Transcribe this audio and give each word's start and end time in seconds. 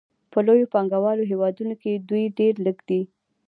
په 0.31 0.39
لویو 0.47 0.71
پانګوالو 0.73 1.29
هېوادونو 1.31 1.73
کې 1.81 1.91
دوی 2.09 2.25
ډېر 2.39 2.53
لږ 2.65 2.77
دي 2.89 3.01